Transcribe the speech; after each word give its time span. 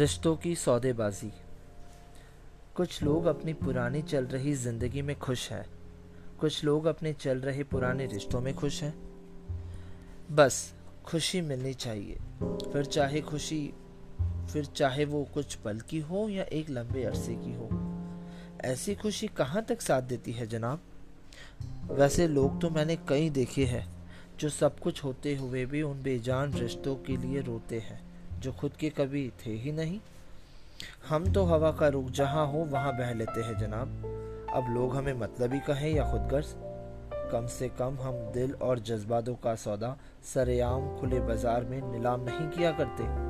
रिश्तों 0.00 0.36
की 0.36 0.56
सौदेबाजी। 0.56 1.32
कुछ 2.74 3.02
लोग 3.02 3.24
अपनी 3.24 3.52
पुरानी 3.52 4.02
चल 4.02 4.24
रही 4.24 4.54
ज़िंदगी 4.54 5.02
में 5.02 5.18
खुश 5.18 5.52
हैं। 5.52 5.66
कुछ 6.40 6.64
लोग 6.64 6.86
अपने 6.86 7.12
चल 7.12 7.38
रहे 7.38 7.64
पुराने 7.64 8.06
रिश्तों 8.06 8.40
में 8.40 8.54
खुश 8.54 8.82
हैं। 8.82 8.94
बस, 10.30 10.74
खुशी 11.04 11.40
मिलनी 11.40 11.74
चाहिए। 11.74 12.18
फिर 12.42 12.84
चाहे 12.84 13.20
खुशी, 13.20 13.72
फिर 14.52 14.64
चाहे 14.64 15.04
वो 15.04 15.28
कुछ 15.34 15.54
पल 15.54 15.80
की 15.80 16.00
हो 16.00 16.28
या 16.28 16.44
एक 16.44 16.70
लंबे 16.70 17.04
अरसे 17.04 17.34
की 17.34 17.54
हो। 17.54 17.68
ऐसी 18.60 18.94
खुशी 18.94 19.26
कहाँ 19.26 19.64
तक 19.64 19.80
साथ 19.80 20.02
देती 20.02 20.32
है, 20.32 20.46
जनाब? 20.46 20.80
वैसे 21.92 22.28
लोग 22.28 22.60
तो 22.60 22.70
मैंने 22.70 22.96
कई 22.96 23.30
देखे 23.30 23.64
हैं, 23.64 24.08
जो 24.38 24.48
सब 24.48 24.78
कुछ 24.78 25.04
होते 25.04 25.36
हुए 25.36 25.66
भी 25.66 25.82
उन 25.82 26.02
बेजान 26.02 26.54
रिश्तों 26.54 26.96
के 26.96 27.16
लिए 27.16 27.40
रोते 27.40 27.78
हैं। 27.78 28.09
जो 28.40 28.52
खुद 28.52 28.72
के 28.72 28.90
कभी 28.90 29.32
थे 29.46 29.50
ही 29.50 29.72
नहीं। 29.72 30.00
हम 31.08 31.32
तो 31.32 31.44
हवा 31.44 31.72
का 31.72 31.88
रुख 31.88 32.10
जहाँ 32.10 32.46
हो, 32.46 32.58
वहाँ 32.58 32.96
बह 32.96 33.12
लेते 33.14 33.40
हैं 33.40 33.58
जनाब। 33.58 33.88
अब 34.54 34.74
लोग 34.74 34.96
हमें 34.96 35.12
मतलब 35.12 35.52
ही 35.52 35.60
कहें 35.60 35.90
या 35.90 36.10
खुद 36.10 36.20
खुदगर्ज। 36.20 36.54
कम 37.32 37.46
से 37.46 37.68
कम 37.68 37.98
हम 38.00 38.14
दिल 38.32 38.54
और 38.54 38.78
जज्बातों 38.78 39.34
का 39.34 39.54
सौदा, 39.54 39.96
सरेआम 40.34 40.98
खुले 40.98 41.20
बाज़ार 41.20 41.64
में 41.64 41.80
नीलाम 41.82 42.20
नहीं 42.20 42.48
किया 42.48 42.72
करते। 42.72 43.29